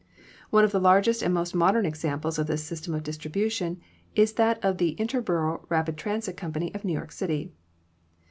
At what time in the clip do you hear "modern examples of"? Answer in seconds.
1.53-2.47